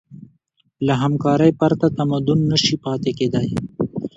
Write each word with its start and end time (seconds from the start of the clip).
له 0.85 0.93
همکارۍ 1.03 1.51
پرته 1.59 1.87
تمدن 1.97 2.39
نهشي 2.51 2.75
پاتې 2.83 3.11
کېدی. 3.19 3.49